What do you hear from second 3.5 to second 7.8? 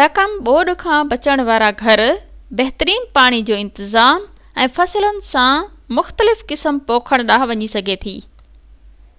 جو انتظام ۽ فصلن جا مختلف قسم پوکڻ ڏانهن وڃي